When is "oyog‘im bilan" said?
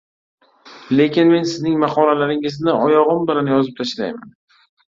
2.89-3.55